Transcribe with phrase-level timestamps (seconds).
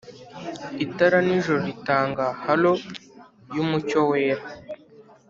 [0.85, 2.71] itara-nijoro ritanga halo
[3.55, 4.43] yumucyo wera.